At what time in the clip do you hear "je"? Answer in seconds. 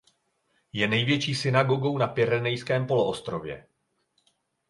0.73-0.87